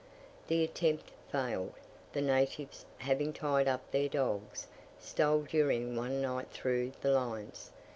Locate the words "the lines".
7.01-7.69